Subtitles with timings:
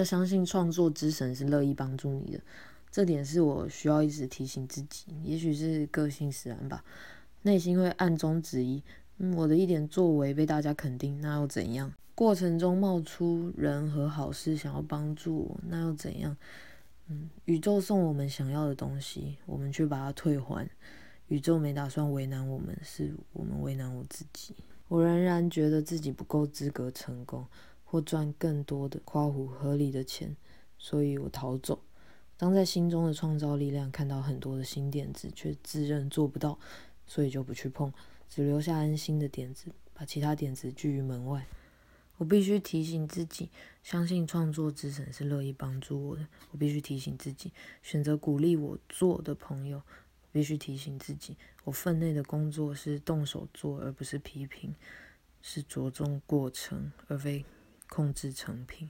[0.00, 2.40] 要相信创作之神是乐意帮助你的，
[2.90, 5.14] 这点是我需要一直提醒自己。
[5.22, 6.82] 也许是个性使然吧，
[7.42, 8.82] 内心会暗中质疑：
[9.18, 11.92] 嗯，我的一点作为被大家肯定，那又怎样？
[12.14, 16.34] 过程中冒出人和好事想要帮助我，那又怎样？
[17.08, 20.66] 嗯，宇宙送我们想要的东西，我们却把它退还。
[21.28, 24.54] 宇宙没打算为难我们，是我们为难我自己。
[24.88, 27.46] 我仍然觉得自己不够资格成功。
[27.90, 30.36] 或赚更多的夸虎合理的钱，
[30.78, 31.82] 所以我逃走。
[32.36, 36.56] 当在心中的创造力量看到很多的新点子，却自认做不到，
[37.04, 37.92] 所以就不去碰，
[38.28, 41.44] 只留下安心的点子，把其他点子拒于门外。
[42.18, 43.48] 我必须提醒自己，
[43.82, 46.24] 相信创作之神是乐意帮助我的。
[46.52, 47.50] 我必须提醒自己，
[47.82, 49.82] 选择鼓励我做的朋友。
[50.32, 54.72] 必须提醒自己，我分内的工作是动手做，而不是批评，
[55.42, 57.44] 是着重过程，而非。
[57.90, 58.88] 控制成品。